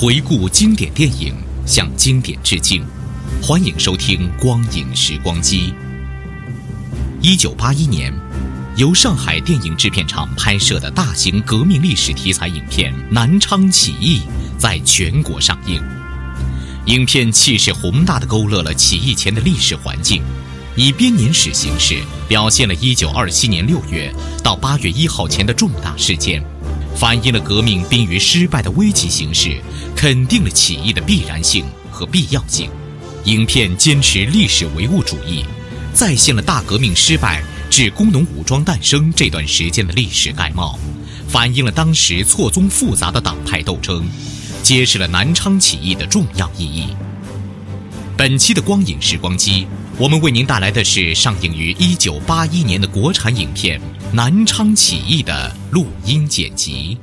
[0.00, 1.34] 回顾经典电影，
[1.66, 2.86] 向经典致敬。
[3.42, 5.72] 欢迎收听《光影时光机》。
[7.20, 8.14] 一九八一年，
[8.76, 14.20] 由上海电影制片厂拍摄的大型革命历史题材影片《南昌起义》
[14.56, 15.82] 在全国上映。
[16.86, 20.22] 影片气势宏大地勾勒了起义前的历史环境，
[20.76, 26.40] 以编年史形式表现了一九二七年六月到八月一号前的重大事件。
[26.96, 29.60] 反映了革命濒于失败的危急形势，
[29.94, 32.70] 肯定了起义的必然性和必要性。
[33.24, 35.44] 影片坚持历史唯物主义，
[35.92, 40.78] 再现了大革命失败至工农武装诞生这段时间的历史概貌，
[41.28, 44.08] 反映了当时错综复杂的党派斗争，
[44.62, 46.88] 揭示了南昌起义的重要意义。
[48.18, 49.64] 本期的光影时光机，
[49.96, 53.80] 我们为您带来的是上映于一九八一年的国产影片。
[54.12, 56.98] 南昌起义的录音剪辑。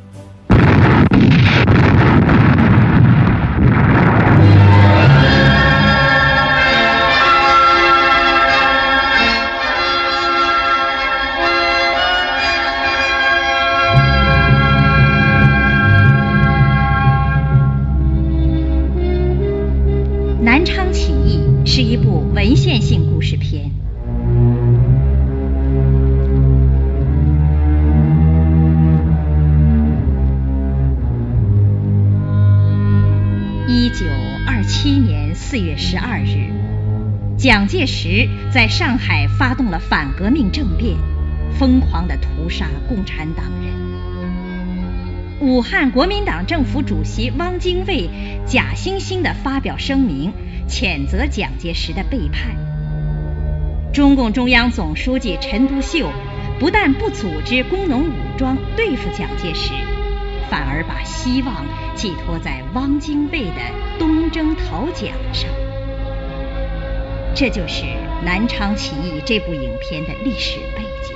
[37.45, 40.97] 蒋介石在上海发动了反革命政变，
[41.59, 45.47] 疯狂地屠杀共产党人。
[45.47, 48.09] 武汉国民党政府主席汪精卫
[48.47, 50.33] 假惺惺地发表声明，
[50.67, 52.55] 谴责蒋介石的背叛。
[53.93, 56.09] 中共中央总书记陈独秀
[56.59, 59.71] 不但不组织工农武装对付蒋介石。
[60.49, 61.63] 反而把希望
[61.93, 63.61] 寄托在汪精卫的
[63.99, 65.47] 东征讨蒋上，
[67.37, 67.83] 这就是
[68.23, 71.13] 《南昌起义》这部影片的历史背景。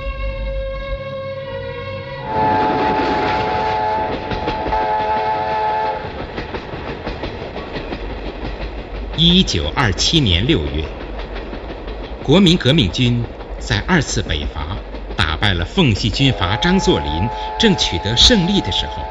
[9.16, 10.84] 一九二七年六月，
[12.22, 13.24] 国民革命军
[13.58, 14.76] 在二次北伐
[15.16, 19.02] 打败了奉系军阀张作霖，正取得胜利的时候。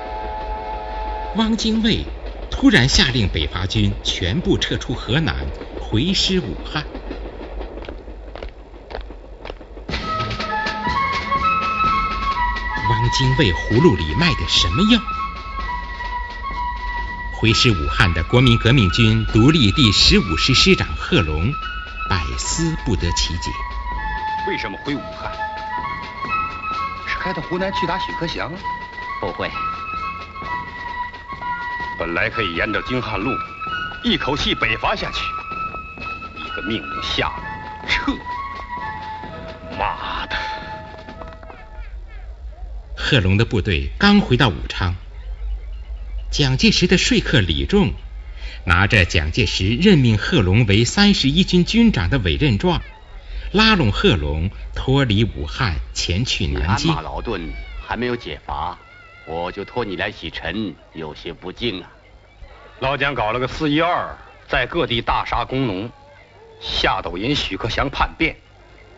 [1.37, 2.05] 汪精卫
[2.51, 5.47] 突然下令北伐军全部撤出河南，
[5.79, 6.85] 回师武汉。
[13.09, 15.01] 汪精卫葫芦里卖的什么药？
[17.31, 21.51] 回师武汉的国民革命军独立第十五师师长贺龙
[22.07, 23.49] 百思不得其解：
[24.47, 25.31] 为什么回武汉？
[27.07, 28.51] 是开到湖南去打许克祥？
[29.19, 29.49] 不会。
[31.97, 33.31] 本来可以沿着京汉路
[34.03, 35.23] 一口气北伐下去，
[36.35, 37.43] 一个命令下了，
[43.09, 44.95] 贺龙的部队刚回到武昌，
[46.29, 47.93] 蒋介石的说客李仲
[48.65, 52.83] 拿着蒋介石任命贺龙为三十一军军长的委任状，
[53.51, 56.93] 拉拢贺龙脱离武汉前去南京。
[56.93, 57.51] 鞍马劳顿
[57.83, 58.77] 还没有解乏。
[59.25, 61.89] 我就托你来洗尘，有些不敬啊。
[62.79, 64.15] 老蒋搞了个四一二，
[64.47, 65.89] 在各地大杀工农，
[66.61, 68.35] 夏斗寅、许克祥叛变。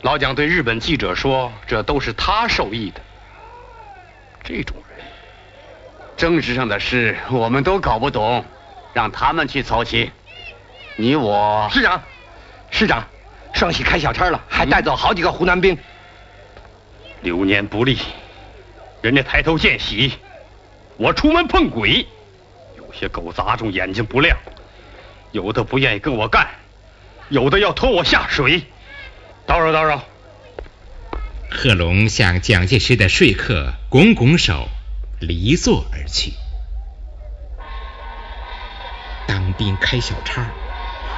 [0.01, 3.01] 老蒋对日本记者说：“这都是他授意的。”
[4.43, 5.05] 这种人，
[6.17, 8.43] 政治上的事我们都搞不懂，
[8.93, 10.11] 让他们去操心。
[10.95, 12.01] 你我市长，
[12.69, 13.07] 市长，
[13.53, 15.77] 双喜开小差了，还带走好几个湖南兵。
[17.21, 17.99] 流年不利。
[19.01, 20.13] 人家抬头见喜，
[20.97, 22.05] 我出门碰鬼，
[22.77, 24.37] 有些狗杂种眼睛不亮，
[25.31, 26.47] 有的不愿意跟我干，
[27.29, 28.61] 有的要拖我下水，
[29.47, 30.03] 叨扰叨扰。
[31.53, 34.69] 贺龙向蒋介石的说客拱拱手，
[35.19, 36.31] 离座而去。
[39.27, 40.49] 当兵开小差，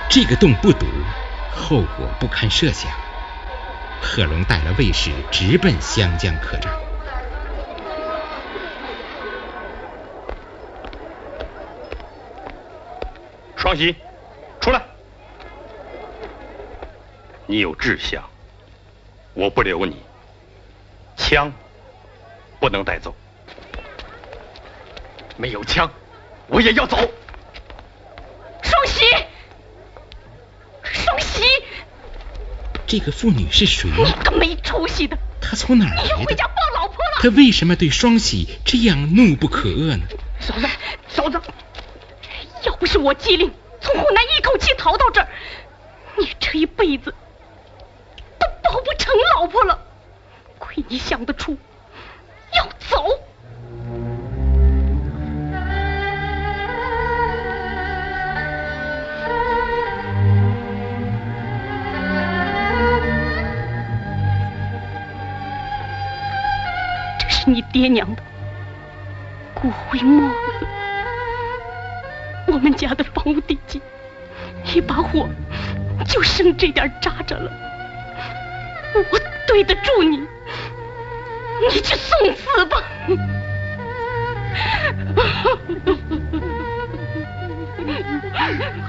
[0.09, 0.87] 这个洞不堵，
[1.55, 2.91] 后果不堪设想。
[4.01, 6.73] 贺龙带了卫士直奔湘江客栈。
[13.55, 13.95] 双喜，
[14.59, 14.81] 出来！
[17.45, 18.23] 你有志向，
[19.35, 20.01] 我不留你。
[21.15, 21.51] 枪
[22.59, 23.15] 不能带走，
[25.37, 25.91] 没有枪，
[26.47, 26.97] 我也要走。
[28.61, 29.05] 双喜，
[30.83, 31.43] 双喜，
[32.87, 33.89] 这个妇女是谁？
[33.89, 35.17] 你个没出息的！
[35.41, 36.03] 她从哪儿来的？
[36.03, 37.21] 你又回家抱老婆了？
[37.21, 40.05] 她为什么对双喜这样怒不可遏呢？
[40.39, 40.67] 嫂子，
[41.07, 41.41] 嫂子，
[42.65, 43.51] 要不是我机灵，
[43.81, 45.27] 从湖南一口气逃到这儿，
[46.17, 47.13] 你这一辈子
[48.39, 49.79] 都抱不成老婆了。
[50.63, 51.57] 亏你想得出，
[52.55, 53.05] 要走。
[67.19, 68.23] 这是你爹娘的
[69.53, 70.65] 骨灰帽子，
[72.47, 73.81] 我们家的房屋地基
[74.73, 75.27] 一把火
[76.07, 77.51] 就剩这点渣渣了，
[78.95, 80.25] 我对得住你。
[81.71, 82.83] 你去送死吧！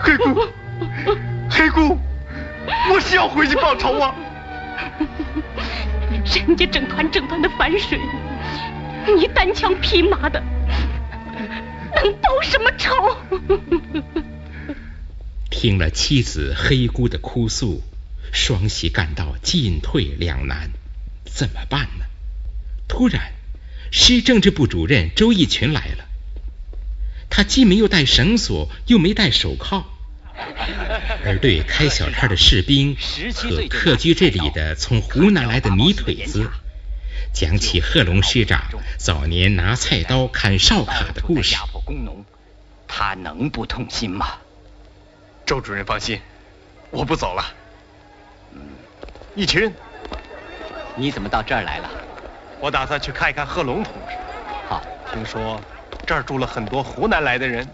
[0.01, 0.49] 黑姑，
[1.51, 1.99] 黑姑，
[2.93, 4.15] 我是要回去报仇啊！
[6.35, 7.99] 人家整团整团的反水，
[9.17, 10.43] 你单枪匹马的，
[11.95, 13.17] 能报什么仇？
[15.51, 17.83] 听了妻子黑姑的哭诉，
[18.33, 20.71] 双喜感到进退两难，
[21.25, 22.04] 怎么办呢？
[22.89, 23.33] 突然，
[23.91, 26.05] 师政治部主任周义群来了。
[27.31, 29.85] 他既没有带绳索，又没戴手铐，
[31.25, 32.97] 而对开小差的士兵
[33.35, 36.49] 和客居这里的从湖南来的泥腿子，
[37.33, 38.63] 讲起贺龙师长
[38.99, 41.57] 早年拿菜刀砍哨卡的故事。
[42.87, 44.39] 他能不痛心吗？
[45.45, 46.21] 周主任放心，
[46.91, 47.53] 我不走了。
[48.53, 48.61] 嗯，
[49.35, 49.75] 一群，
[50.95, 51.91] 你怎么到这儿来了？
[52.61, 54.17] 我打算去看一看贺龙同志。
[54.69, 55.61] 好，听说
[56.07, 57.67] 这儿住了很多湖南来的人。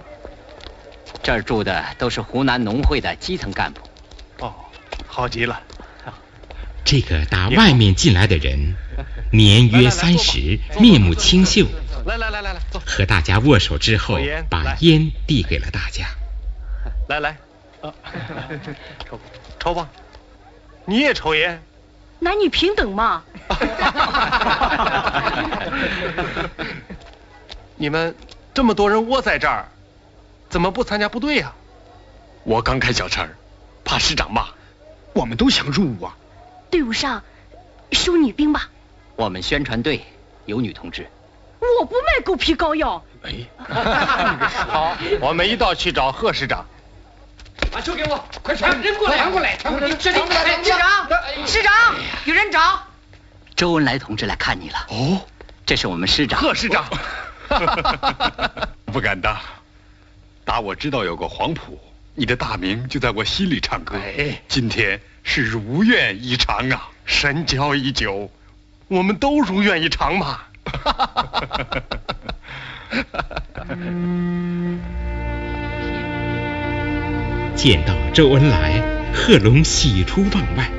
[1.22, 3.80] 这儿住的都是湖南农会的基层干部。
[4.38, 4.54] 哦，
[5.06, 5.60] 好极了。
[6.82, 8.74] 这个打外面进来的人，
[9.30, 11.66] 年约三十，面目清秀。
[12.06, 12.80] 来来来来来，坐。
[12.84, 14.18] 和大家握手之后，
[14.48, 16.06] 把烟递给了大家。
[17.08, 17.36] 来来，
[19.08, 19.20] 抽
[19.60, 19.88] 抽吧。
[20.86, 21.62] 你也抽烟？
[22.20, 23.24] 男女平等嘛。
[27.76, 28.14] 你们
[28.54, 29.66] 这么多人窝在这儿，
[30.48, 31.52] 怎么不参加部队呀？
[32.44, 33.28] 我刚开小差，
[33.84, 34.46] 怕师长骂。
[35.12, 36.16] 我们都想入伍啊。
[36.70, 37.22] 队伍上
[37.92, 38.70] 收女兵吧。
[39.16, 40.04] 我们宣传队
[40.46, 41.08] 有女同志。
[41.80, 43.02] 我不卖狗皮膏药。
[43.22, 43.46] 哎，
[44.68, 46.64] 好，我们一道去找贺师长。
[47.70, 49.88] 把球给我，快传扔过来，传过来，传过来。
[49.98, 50.26] 师长，
[51.46, 51.72] 师长，
[52.24, 52.82] 有人找。
[53.54, 54.86] 周恩来同志来看你了。
[54.88, 55.20] 哦，
[55.66, 56.40] 这是我们师长。
[56.40, 56.84] 贺师长。
[58.86, 59.36] 不敢当。
[60.44, 61.78] 打我知道有个黄埔，
[62.14, 63.96] 你的大名就在我心里唱歌。
[63.96, 66.88] 哎，今天是如愿以偿啊！
[67.04, 68.30] 神交已久，
[68.88, 70.40] 我们都如愿以偿嘛。
[77.62, 78.80] 见到周恩来，
[79.12, 80.70] 贺龙喜出望外。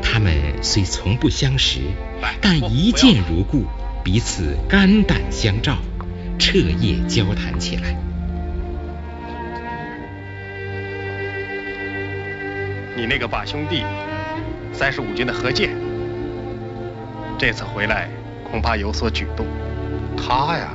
[0.00, 1.80] 他们虽从不相识，
[2.40, 3.64] 但一见如故，
[4.04, 5.78] 彼此肝胆相照，
[6.38, 7.96] 彻夜交谈起来。
[12.96, 13.82] 你那个把兄弟，
[14.72, 15.70] 三十五军的何健，
[17.36, 18.08] 这次回来
[18.48, 19.44] 恐怕有所举动。
[20.16, 20.72] 他呀，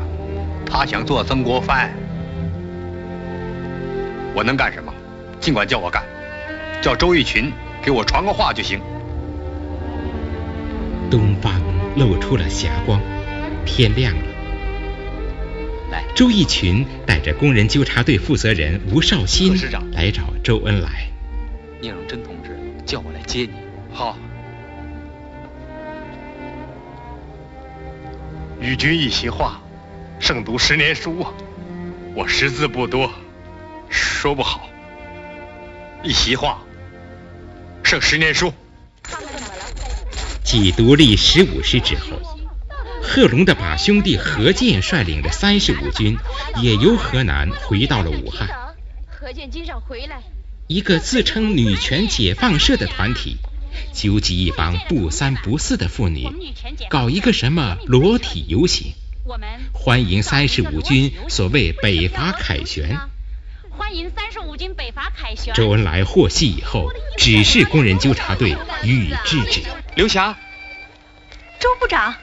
[0.66, 1.94] 他想做曾国藩。
[4.40, 4.94] 我能干什么？
[5.42, 6.02] 尽管叫我干，
[6.82, 7.52] 叫周玉群
[7.84, 8.80] 给我传个话就行。
[11.12, 11.62] 东方
[11.98, 13.02] 露出了霞光，
[13.66, 14.24] 天亮了。
[15.92, 19.58] 来，周义群带着工人纠察队负责人吴少新
[19.92, 21.10] 来找周恩来。
[21.82, 23.52] 聂荣臻同志叫我来接你。
[23.92, 24.18] 好。
[28.62, 29.60] 与君一席话，
[30.18, 31.34] 胜读十年书啊！
[32.16, 33.12] 我识字不多，
[33.90, 34.70] 说不好。
[36.04, 36.60] 一席话，
[37.84, 38.54] 胜十年书。
[40.44, 42.20] 继独立十五师之后，
[43.04, 46.18] 贺龙的把兄弟何健率领的三十五军
[46.62, 48.48] 也由河南回到了武汉。
[49.08, 50.22] 何健经常回来。
[50.68, 53.38] 一个自称女权解放社的团体，
[53.92, 56.28] 纠集一帮不三不四的妇女，
[56.90, 58.94] 搞一个什么裸体游行，
[59.74, 62.98] 欢迎三十五军所谓北伐凯旋。
[63.80, 65.54] 欢迎三十五军北伐凯旋。
[65.54, 69.64] 周恩来获悉以后，指示工人纠察队予以制止。
[69.96, 70.38] 刘霞，
[71.60, 72.14] 周部长，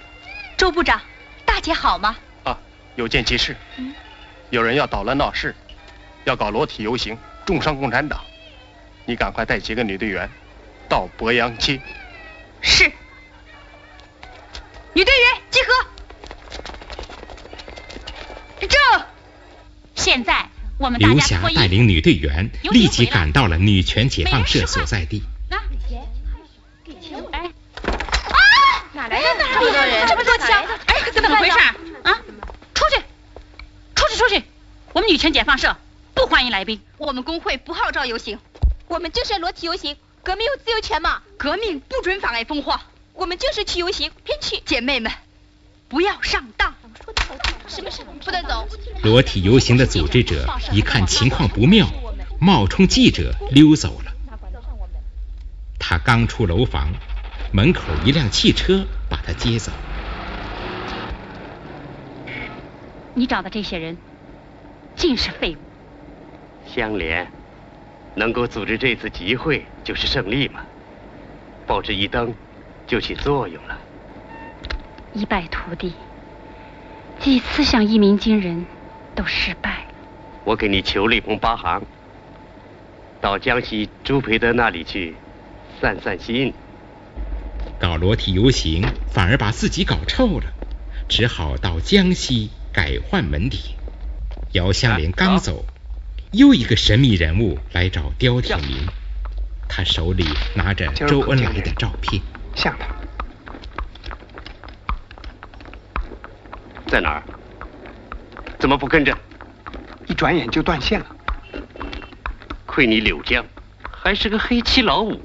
[0.59, 1.01] 周部长，
[1.47, 2.15] 大姐好吗？
[2.45, 2.59] 啊，
[2.95, 3.57] 有件急事。
[3.79, 3.95] 嗯，
[4.51, 5.57] 有人要捣乱闹事，
[6.25, 8.21] 要搞裸体游行，重伤共产党。
[9.07, 10.31] 你赶快带几个女队员
[10.91, 11.81] 到鄱阳街。
[12.61, 12.93] 是。
[14.93, 15.87] 女队员集合。
[18.69, 19.07] 正。
[19.95, 20.51] 现在
[20.99, 25.23] 刘霞带领女队员立即赶到了女权解放社所在地。
[25.49, 26.07] 拿钱，
[26.85, 27.25] 给钱。
[27.33, 27.41] 哎。
[27.41, 28.85] 啊！
[28.93, 30.07] 哪来的那么多人？
[30.07, 30.65] 这么多枪？
[30.87, 31.59] 哎，怎么回事？
[32.03, 32.21] 啊！
[32.75, 33.03] 出去！
[33.95, 34.17] 出去！
[34.17, 34.43] 出去！
[34.93, 35.77] 我们女权解放社
[36.15, 36.81] 不欢迎来宾。
[36.99, 38.39] 我们工会不号召游行。
[38.89, 41.23] 我们就是裸体游行，革命有自由权嘛？
[41.39, 42.83] 革命不准妨碍风化，
[43.15, 44.61] 我们就是去游行，偏去。
[44.65, 45.11] 姐妹们，
[45.89, 46.76] 不要上当。
[47.67, 48.03] 什么事？
[48.25, 48.67] 不带走。
[49.03, 51.87] 裸体游行的组织者一看情况不妙，
[52.41, 54.13] 冒充记者溜走了。
[55.79, 56.89] 他刚出楼房，
[57.53, 59.73] 门口一辆汽车把他接走。
[63.15, 63.97] 你找的这些人，
[64.95, 65.59] 尽是废物。
[66.69, 67.31] 香莲。
[68.19, 70.61] 能够组织这次集会就是胜利嘛，
[71.67, 72.33] 报纸一登
[72.87, 73.79] 就起作用了。
[75.13, 75.93] 一败涂地，
[77.27, 78.67] 几次想一鸣惊人
[79.17, 79.85] 都失败。
[80.45, 81.83] 我给你求了一封八行，
[83.21, 85.17] 到江西朱培德那里去
[85.81, 86.55] 散散心。
[87.81, 90.45] 搞裸体游行反而把自己搞臭了，
[91.09, 93.59] 只好到江西改换门第。
[94.53, 95.65] 姚香莲刚走。
[96.31, 98.87] 又一个神秘人物来找刁铁明，
[99.69, 102.23] 他手里拿着周恩来的照片，
[102.55, 102.87] 像他，
[106.87, 107.23] 在哪儿？
[108.59, 109.17] 怎么不跟着？
[110.07, 111.07] 一转眼就断线了。
[112.65, 113.45] 亏你柳江
[113.91, 115.21] 还是个黑漆老五。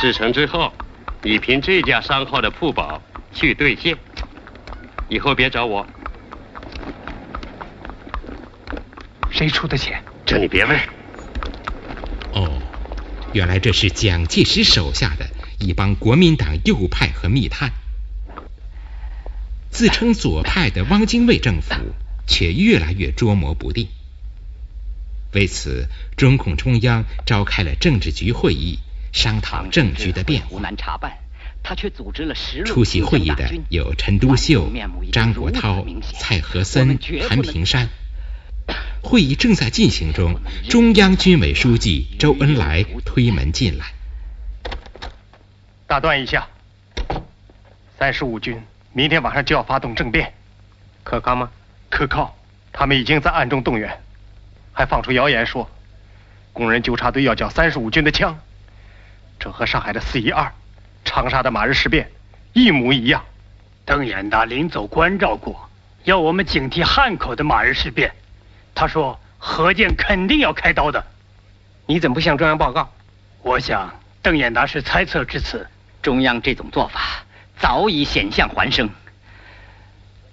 [0.00, 0.72] 事成之后，
[1.22, 3.96] 你凭这家商号的铺保去兑现，
[5.08, 5.86] 以后别找我。
[9.30, 10.02] 谁出的钱？
[10.26, 10.78] 这你别问。
[12.32, 12.60] 哦，
[13.32, 15.26] 原来这是蒋介石手下的
[15.58, 17.70] 一帮国民党右派和密探。
[19.70, 21.74] 自称左派的汪精卫政府
[22.26, 23.88] 却越来越捉摸不定。
[25.32, 28.78] 为此，中共中央召开了政治局会议，
[29.12, 30.60] 商讨政局的变化。
[32.64, 34.72] 出席会议的有陈独秀、
[35.12, 36.98] 张国焘、蔡和森、
[37.28, 37.88] 谭平山。
[39.02, 43.92] 会议正在进行中，中央军委书记周恩来推门进来。
[45.86, 46.48] 打断一下，
[47.98, 48.62] 三十五军
[48.98, 50.34] 明天晚上就要发动政变，
[51.04, 51.48] 可靠吗？
[51.88, 52.36] 可靠，
[52.72, 53.96] 他们已经在暗中动员，
[54.72, 55.70] 还放出谣言说，
[56.52, 58.36] 工人纠察队要缴三十五军的枪，
[59.38, 60.52] 这和上海的四一二、
[61.04, 62.10] 长沙的马日事变
[62.54, 63.24] 一模一样。
[63.84, 65.70] 邓演达临走关照过，
[66.02, 68.10] 要我们警惕汉口的马日事变。
[68.74, 71.06] 他说：“何健肯定要开刀的，
[71.86, 72.90] 你怎么不向中央报告？”
[73.42, 75.68] 我想邓演达是猜测至此。
[76.02, 77.24] 中央这种做法
[77.60, 78.88] 早已险象环生。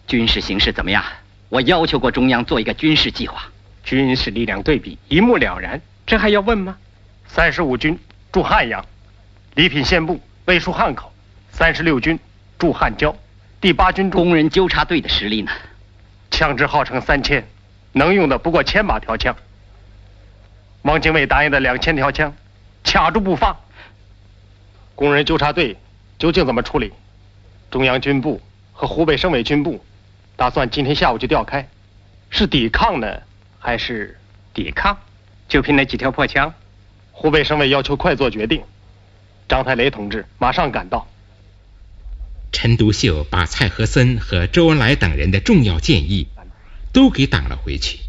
[0.07, 1.03] 军事形势怎么样？
[1.49, 3.43] 我要求过中央做一个军事计划。
[3.83, 6.77] 军事力量对比一目了然，这还要问吗？
[7.27, 7.99] 三十五军
[8.31, 8.85] 驻汉阳，
[9.53, 11.11] 礼品县部卫戍汉口；
[11.51, 12.19] 三十六军
[12.57, 13.15] 驻汉郊，
[13.61, 15.51] 第八军驻工人纠察队的实力呢？
[16.31, 17.45] 枪支号称三千。
[17.97, 19.33] 能用的不过千把条枪，
[20.81, 22.35] 汪精卫答应的两千条枪，
[22.83, 23.55] 卡住不放。
[24.95, 25.77] 工人纠察队
[26.19, 26.91] 究竟怎么处理？
[27.75, 28.41] 中央军部
[28.71, 29.83] 和湖北省委军部
[30.37, 31.67] 打算今天下午就调开，
[32.29, 33.21] 是抵抗呢，
[33.59, 34.17] 还是
[34.53, 34.97] 抵抗？
[35.49, 36.53] 就凭那几条破枪？
[37.11, 38.63] 湖北省委要求快做决定，
[39.49, 41.05] 张太雷同志马上赶到。
[42.53, 46.29] 陈独秀把蔡和森和周恩来等人的重要建议。
[46.93, 47.99] 都给挡了回去。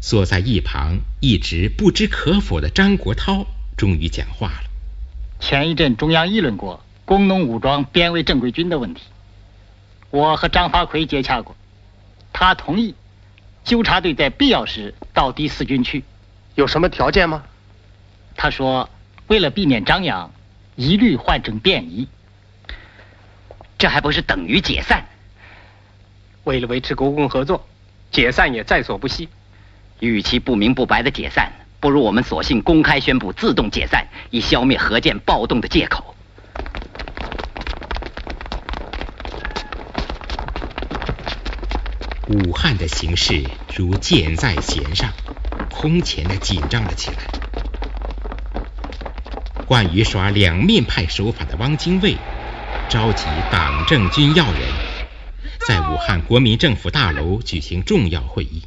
[0.00, 3.44] 坐在一旁一直不知可否的张国焘
[3.76, 4.70] 终于讲话了。
[5.40, 9.02] 前一阵中央议论过工农武装编为正规军的问题，
[10.10, 11.54] 我和张发奎接洽过，
[12.32, 12.94] 他同意
[13.62, 16.02] 纠察队在必要时到第四军区。
[16.54, 17.42] 有什么条件吗？
[18.36, 18.88] 他说，
[19.26, 20.32] 为了避免张扬，
[20.76, 22.08] 一律换成便衣。
[23.76, 25.04] 这还不是等于解散？
[26.44, 27.66] 为了维持国共合作，
[28.10, 29.28] 解散也在所不惜。
[30.00, 36.13] 与其不明不白的解散，不如我们索性公开宣布自动解散，以消灭何键暴动的借口。
[42.26, 43.44] 武汉的形势
[43.76, 45.12] 如箭在弦上，
[45.70, 47.16] 空前的紧张了起来。
[49.66, 52.16] 惯于耍两面派手法的汪精卫，
[52.88, 54.62] 召集党政军要人，
[55.66, 58.62] 在武汉国民政府大楼举行重要会议。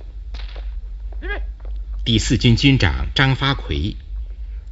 [2.05, 3.95] 第四军军长张发奎、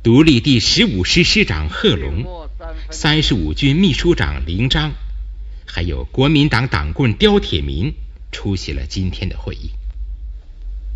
[0.03, 2.47] 独立第十五师师长贺龙、
[2.91, 4.93] 三十五军秘书长林章，
[5.65, 7.95] 还有国民党党棍刁铁民
[8.35, 9.71] 出席了今天的会议。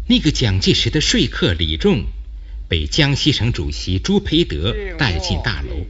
[0.10, 2.03] 那个蒋介石的说客李仲
[2.67, 5.86] 被江西省主席朱培德带进大楼，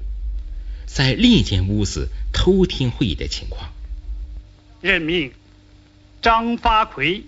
[0.86, 3.72] 在另一间屋子偷听会议的情况。
[4.80, 5.32] 任命
[6.22, 7.24] 张发奎。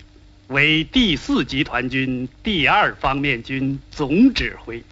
[0.47, 4.83] 为第四集团军第二方面军总指挥。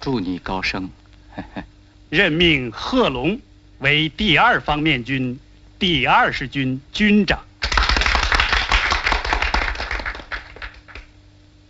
[0.00, 0.88] 祝你高升。
[2.08, 3.40] 任命贺龙
[3.80, 5.40] 为第二方面军
[5.76, 7.40] 第二十军军长。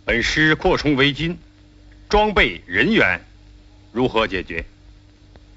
[0.05, 1.37] 本师扩充为军，
[2.07, 3.19] 装备人员
[3.91, 4.63] 如何解决？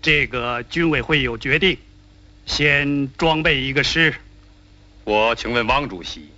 [0.00, 1.76] 这个军委会有决定。
[2.46, 4.14] 先装备一个师。
[5.04, 6.30] 我请问汪主席，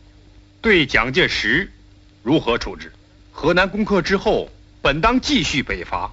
[0.60, 1.72] 对蒋介石
[2.24, 2.92] 如何处置？
[3.30, 4.50] 河南攻克之后，
[4.82, 6.12] 本当继续北伐，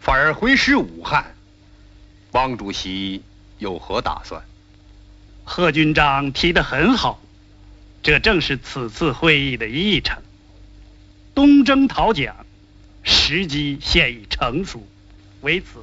[0.00, 1.35] 反而回师武汉。
[2.36, 3.22] 汪主席
[3.58, 4.42] 有何打算？
[5.42, 7.18] 贺军长提得很好，
[8.02, 10.22] 这正是此次会议的议程。
[11.34, 12.44] 东征讨蒋，
[13.02, 14.86] 时机现已成熟。
[15.40, 15.82] 为此，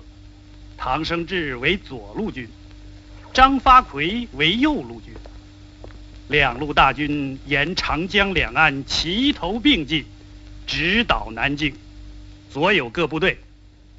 [0.77, 2.47] 唐生智为左路军。
[3.33, 5.11] 张发奎为右路军，
[6.27, 10.05] 两路大军沿长江两岸齐头并进，
[10.67, 11.73] 直捣南京。
[12.51, 13.39] 所有各部队，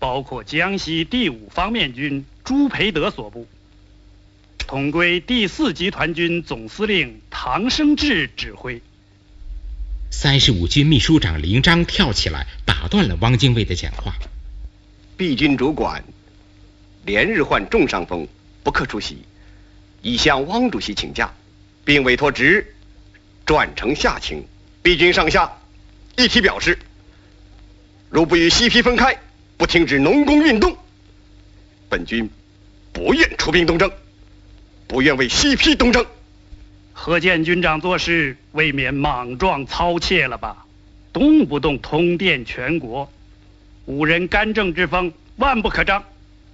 [0.05, 3.49] 包括江西第五方面军朱培德所部，
[4.59, 8.83] 统归第四集团军总司令唐生智指挥。
[10.11, 14.12] 三十五军秘书长林章跳起来打断了汪精卫的讲话
[15.17, 16.05] ：“毕军主管
[17.07, 18.29] 连日患重伤风。”
[18.62, 19.23] 不克出席，
[20.03, 21.33] 已向汪主席请假，
[21.83, 22.75] 并委托职
[23.47, 24.45] 转呈下情。
[24.83, 25.57] 毕军上下
[26.19, 26.79] 一体表示，
[28.11, 29.19] 如不与西皮分开，
[29.64, 30.77] 不停止农工运动，
[31.88, 32.29] 本军
[32.92, 33.90] 不愿出兵东征，
[34.87, 36.05] 不愿为西批东征。
[36.92, 40.66] 何建军长做事未免莽撞操切了吧？
[41.14, 43.11] 动不动通电全国，
[43.87, 46.05] 五人干政之风，万不可张。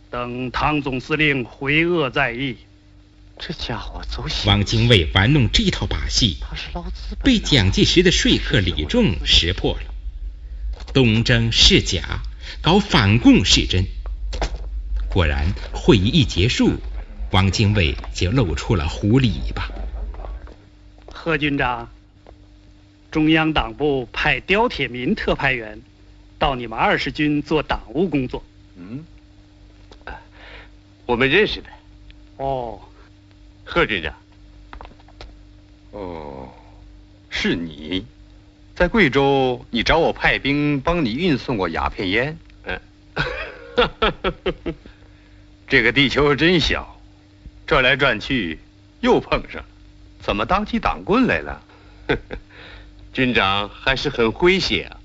[0.09, 2.59] 等汤总司令回鄂再议。
[3.41, 4.49] 这家伙走心。
[4.49, 6.37] 汪精卫玩弄这套把戏，
[7.25, 9.93] 被蒋介石的说客李仲识破了。
[10.95, 12.21] 东征是假，
[12.61, 13.87] 搞反共是真。
[15.09, 16.75] 果然，会议一结束，
[17.33, 19.71] 汪精卫就露出了狐狸尾巴。
[21.07, 21.91] 贺军长，
[23.11, 25.81] 中央党部派刁铁民特派员
[26.39, 28.43] 到你们二十军做党务工作。
[28.77, 29.05] 嗯。
[31.07, 31.69] 我们认识的，
[32.37, 32.79] 哦，
[33.65, 34.15] 贺军长，
[35.91, 36.49] 哦，
[37.29, 38.07] 是你，
[38.81, 42.39] 在贵州，你找我派兵帮你运送过鸦片烟。
[42.65, 42.81] 嗯，
[45.69, 46.99] 这个地球真小，
[47.67, 48.59] 转来转去
[49.01, 49.67] 又碰上，
[50.23, 51.63] 怎么当起党棍来了？
[53.13, 54.97] 军长还是很诙谐啊。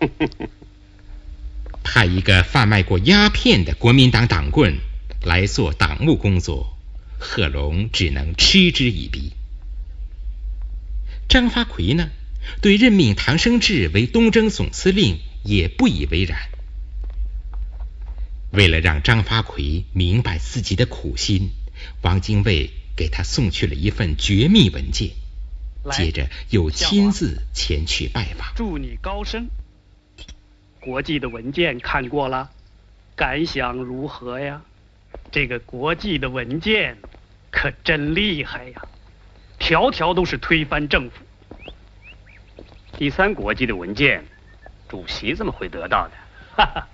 [1.82, 4.78] 派一个贩卖过鸦片的国民党党棍。
[5.24, 6.76] 来做党务工作，
[7.18, 9.32] 贺龙只能嗤之以鼻。
[11.28, 12.10] 张发奎呢，
[12.60, 16.38] 对任命唐生智为东征总司令也不以为然。
[18.52, 21.50] 为了让张发奎明白自己的苦心，
[22.02, 25.10] 王精卫给他送去了一份绝密文件，
[25.90, 28.52] 接着又亲自前去拜访。
[28.54, 29.48] 祝你高升。
[30.80, 32.50] 国际的文件看过了，
[33.16, 34.62] 感想如何呀？
[35.30, 36.98] 这个国际的文件
[37.50, 38.82] 可真厉害呀，
[39.58, 41.16] 条条都是推翻政府。
[42.98, 44.24] 第三国际的文件，
[44.88, 46.12] 主席怎么会得到的？
[46.56, 46.88] 哈哈，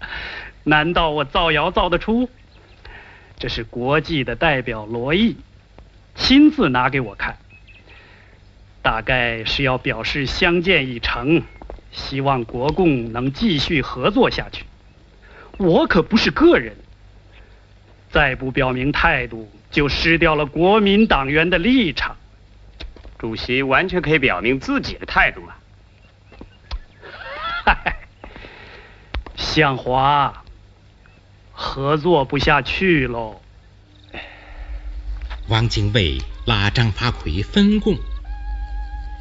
[0.64, 2.30] 难道我造谣造得出？
[3.36, 5.36] 这是国际的代表罗毅
[6.14, 7.36] 亲自拿给我看，
[8.82, 11.42] 大概是要表示相见已成，
[11.92, 14.64] 希望国共能继续合作下去。
[15.56, 16.76] 我可不是个人，
[18.10, 22.16] 再不表明态度，就失掉了国民党员的立场。
[23.18, 25.58] 主席完全可以表明自己的态度啊！
[29.58, 30.44] 向华，
[31.50, 33.40] 合作不下去喽。
[35.48, 37.96] 汪精卫拉张发奎分共，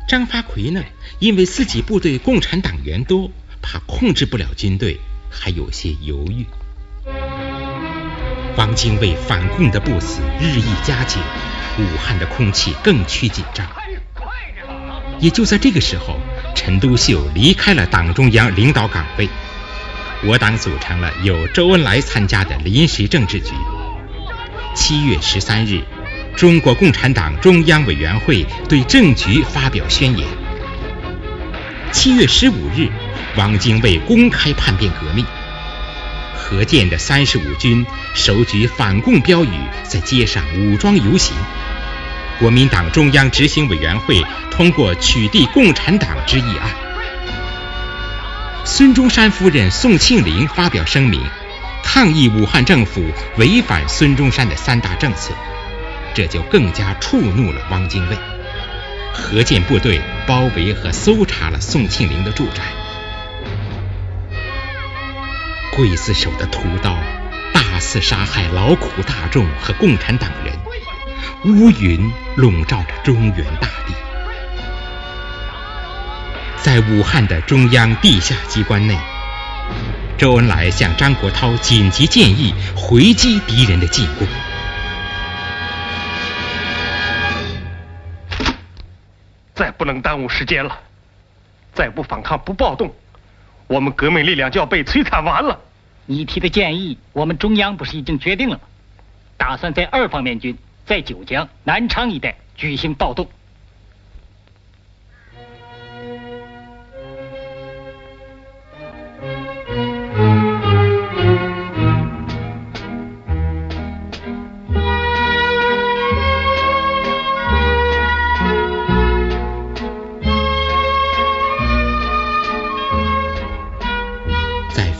[0.07, 0.83] 张发奎呢，
[1.17, 3.31] 因为自己部队共产党员多，
[3.63, 4.99] 怕控制不了军队，
[5.31, 6.45] 还有些犹豫。
[8.57, 11.19] 汪精卫反共的步子日益加紧，
[11.79, 13.65] 武汉的空气更趋紧张。
[15.19, 16.19] 也就在这个时候，
[16.53, 19.27] 陈独秀离开了党中央领导岗位，
[20.25, 23.51] 我党组成了由周恩来参加的临时政治局。
[24.75, 25.81] 七月十三日，
[26.35, 30.27] 中国共产党中央委员会对政局发表宣言。
[31.91, 32.89] 七月十五日，
[33.37, 35.25] 汪精卫公开叛变革命，
[36.35, 39.51] 何键的三十五军手举反共标语
[39.83, 41.35] 在街上武装游行。
[42.39, 46.86] 国民党中央执行委员会通过取缔共产党之议案。
[48.69, 51.23] 孙中山夫人宋庆龄发表声明，
[51.83, 53.01] 抗议武汉政府
[53.37, 55.33] 违反孙中山的三大政策，
[56.13, 58.17] 这就更加触怒了汪精卫。
[59.13, 62.61] 何键部队包围和搜查了宋庆龄的住宅。
[65.71, 66.93] 刽子手的屠刀
[67.53, 70.53] 大肆杀害劳苦大众和共产党人。
[71.45, 73.93] 乌云笼罩着中原大地，
[76.67, 78.97] 在武汉的中央地下机关内，
[80.17, 84.27] 周恩来向张国焘紧急建议回击敌人的进攻。
[89.55, 90.77] 再不能耽误时间了，
[91.73, 92.93] 再不反抗、不暴动，
[93.67, 95.57] 我们革命力量就要被摧残完了。
[96.05, 98.63] 你提的建议，我们中央不是已经决定了吗？
[99.37, 100.57] 打算在二方面军。
[100.85, 103.29] 在九江、南昌一带举行暴动。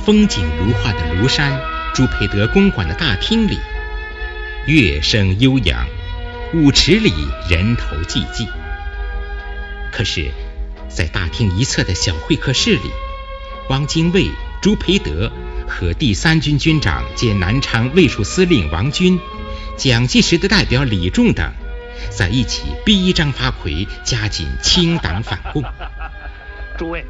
[0.07, 1.59] 风景如画的庐山
[1.93, 3.59] 朱培德公馆的大厅里。
[4.65, 5.85] 乐声悠扬，
[6.53, 7.11] 舞池里
[7.49, 8.47] 人头济济。
[9.91, 10.31] 可是，
[10.87, 12.89] 在大厅一侧的小会客室里，
[13.67, 15.29] 汪精卫、朱培德
[15.67, 19.19] 和第三军军长兼南昌卫戍司令王军、
[19.75, 21.51] 蒋介石的代表李仲等，
[22.09, 25.61] 在一起逼张发奎加紧清党反共。
[26.77, 27.05] 诸位，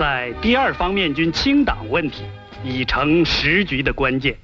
[0.00, 2.24] 在第二方面军清党问题
[2.64, 4.34] 已成时局的关键。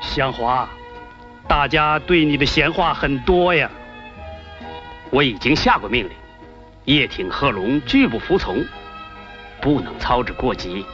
[0.00, 0.68] 香华，
[1.46, 3.70] 大家对你的闲话很多呀。
[5.10, 6.10] 我已经下过命令，
[6.86, 8.64] 叶挺、贺龙拒不服从，
[9.60, 10.84] 不能操之过急。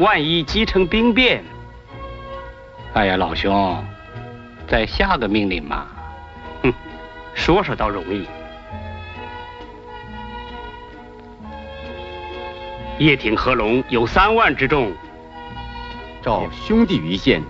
[0.00, 1.44] 万一击成兵变，
[2.94, 3.84] 哎呀，老兄，
[4.66, 5.86] 再下个命令嘛。
[6.64, 6.72] 哼，
[7.36, 8.26] 说说倒容易。
[13.00, 14.92] 叶挺、贺龙有三万之众，
[16.22, 17.42] 照兄弟于线。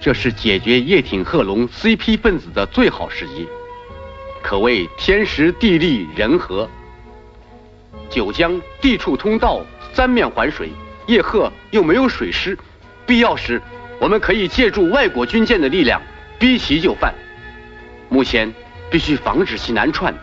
[0.00, 3.48] 这是解决叶挺、贺龙 CP 分子的最好时机，
[4.40, 6.70] 可谓天时地利人和。
[8.08, 10.70] 九江地处通道，三面环水，
[11.08, 12.56] 叶赫又没有水师，
[13.04, 13.60] 必要时
[13.98, 16.00] 我们可以借助外国军舰的力量
[16.38, 17.12] 逼其就范。
[18.08, 18.48] 目前
[18.92, 20.14] 必须防止其南窜，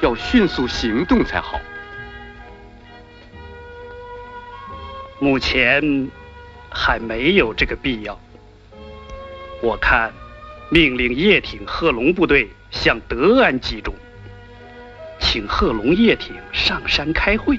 [0.00, 1.60] 要迅速行动才好。
[5.24, 6.10] 目前
[6.68, 8.20] 还没有这个必要。
[9.62, 10.12] 我看，
[10.70, 13.94] 命令叶挺、贺龙部队向德安集中，
[15.18, 17.58] 请贺龙、叶挺上山开会。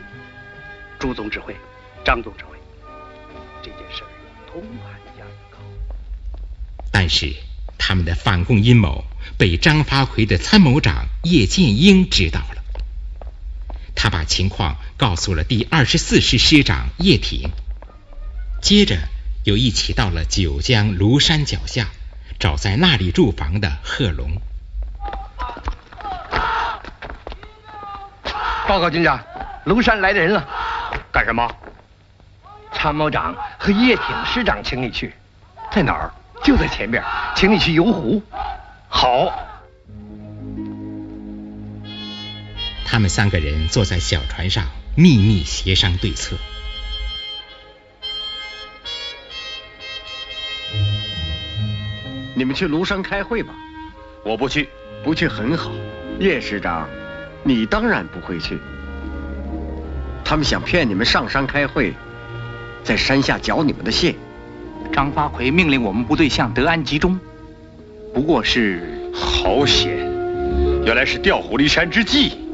[1.00, 1.56] 朱总指挥，
[2.04, 2.56] 张总指挥，
[3.64, 4.04] 这件事
[4.46, 5.58] 通盘加以考
[6.92, 7.34] 但是，
[7.80, 9.04] 他们的反共阴谋
[9.40, 12.62] 被张发奎的参谋长叶剑英知道了。
[14.06, 17.50] 他把情况告诉了第二十四师师长叶挺，
[18.62, 19.00] 接着。
[19.46, 21.88] 又一起到了九江庐山脚下，
[22.38, 24.30] 找在那里驻防的贺龙。
[28.68, 29.20] 报告军长，
[29.66, 30.48] 庐山来的人了。
[31.12, 31.52] 干什么？
[32.74, 35.16] 参谋长和叶挺师长请你去，
[35.72, 36.14] 在哪儿？
[36.44, 37.04] 就在前边，
[37.36, 38.22] 请你去游湖。
[38.88, 39.34] 好。
[42.86, 46.38] 他们三个人坐在小船上，秘密协商对策。
[52.36, 53.54] 你们去庐山开会吧。
[54.24, 54.70] 我不去，
[55.04, 55.72] 不去很好。
[56.20, 56.88] 叶师长，
[57.44, 58.58] 你当然不会去。
[60.24, 61.94] 他们想骗你们上山开会，
[62.84, 64.16] 在山下缴你们的械。
[64.94, 67.20] 张发奎命令我们部队向德安集中，
[68.14, 69.12] 不过是……
[69.14, 69.98] 好险！
[70.86, 72.45] 原来是调虎离山之计。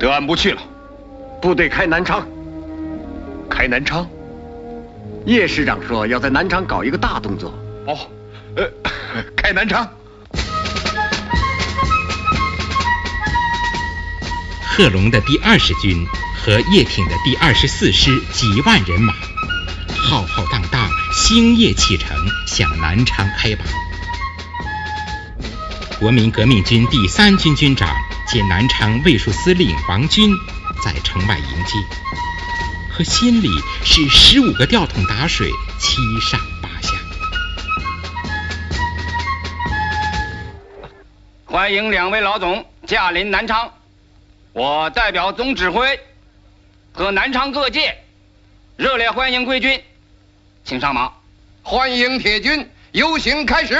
[0.00, 0.62] 德安不去了，
[1.42, 2.26] 部队开南昌。
[3.50, 4.08] 开南昌？
[5.26, 7.52] 叶师长说要在南昌搞一个大动作。
[7.86, 7.98] 哦，
[8.56, 8.66] 呃，
[9.36, 9.86] 开南昌。
[14.64, 16.06] 贺龙的第二十军
[16.42, 19.12] 和叶挺的第二十四师几万人马，
[19.94, 23.62] 浩浩荡荡星夜启程，向南昌开拔。
[25.98, 27.94] 国民革命军第三军军长
[28.32, 30.30] 兼南昌卫戍司令王军
[30.84, 31.72] 在城外迎接，
[32.88, 33.48] 和心里
[33.84, 36.94] 是十五个吊桶打水，七上八下。
[41.44, 43.72] 欢迎两位老总驾临南昌，
[44.52, 45.98] 我代表总指挥
[46.92, 47.98] 和南昌各界
[48.76, 49.82] 热烈欢迎贵军，
[50.64, 51.10] 请上马。
[51.62, 53.76] 欢迎铁军，游行开始。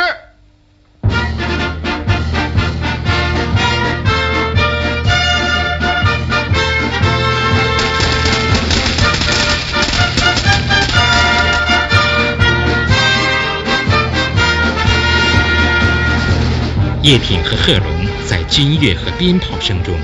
[17.03, 19.99] 叶挺和贺龙在军乐和鞭炮声中，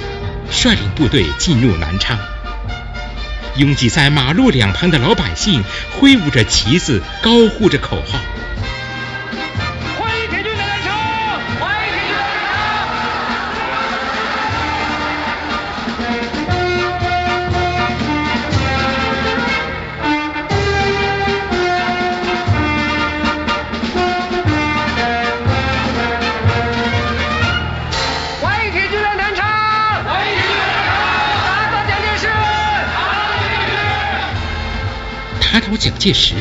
[0.50, 2.18] 率领部队进入南昌。
[3.56, 8.18] 拥挤在马路两旁的老百姓挥舞着旗子，高呼着口号。
[35.56, 36.34] 打倒蒋介石！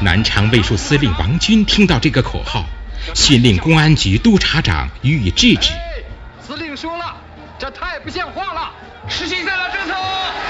[0.00, 2.64] 南昌卫戍司令王军听到这个口号，
[3.14, 5.72] 训令公安局督察长予以制止。
[6.40, 7.16] 司令说了，
[7.58, 8.70] 这太不像话了。
[9.10, 9.94] 实行三老政策，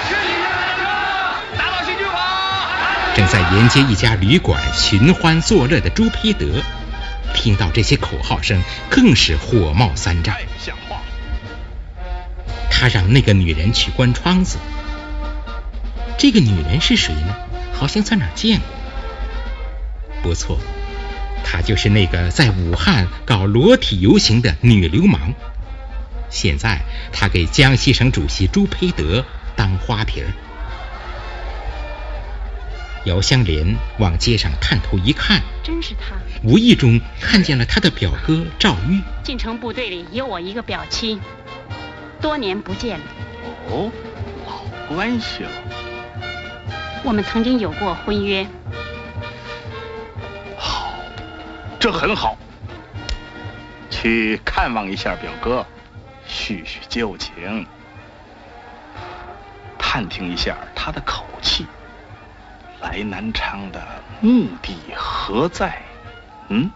[0.08, 3.12] 实行三老政策，打倒新军阀！
[3.16, 6.62] 正在沿街一家旅馆寻欢作乐的朱培德，
[7.34, 10.36] 听到这些口号声，更是火冒三丈。
[10.60, 11.00] 像话！
[12.70, 14.58] 他让那个女人去关窗子。
[16.18, 17.34] 这个女人是谁呢？
[17.80, 18.68] 好像在哪儿见过。
[20.22, 20.58] 不错，
[21.42, 25.32] 她就是那个在武汉搞裸体游行的女流氓。
[26.28, 29.24] 现在她给江西省主席朱培德
[29.56, 30.30] 当花瓶儿。
[33.06, 36.16] 姚香莲往街上探头一看，真是他。
[36.42, 39.00] 无意中看见了他的表哥赵玉。
[39.24, 41.18] 进城部队里有我一个表亲，
[42.20, 43.04] 多年不见了。
[43.70, 43.90] 哦，
[44.46, 45.50] 老关系了。
[47.02, 48.46] 我们曾经有过婚约。
[50.56, 50.94] 好，
[51.78, 52.36] 这很好。
[53.90, 55.66] 去看望一下表哥，
[56.26, 57.66] 叙叙旧情，
[59.78, 61.66] 探听一下他的口气。
[62.80, 63.82] 来南昌的
[64.20, 65.82] 目的何在？
[66.48, 66.70] 嗯？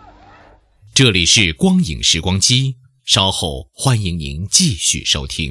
[0.95, 5.51] 这里是光影时光机，稍后欢迎您继续收听。